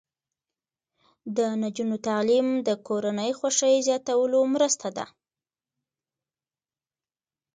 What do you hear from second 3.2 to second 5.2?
خوښۍ زیاتولو مرسته ده.